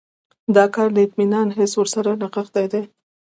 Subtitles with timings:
[0.55, 2.81] دا کار د اطمینان حس ورسره نغښتی دی.